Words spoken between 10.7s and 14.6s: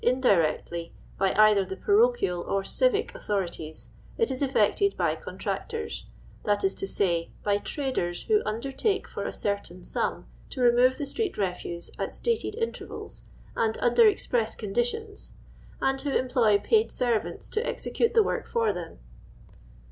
1 move the stieet reliise at stated intervals and i under express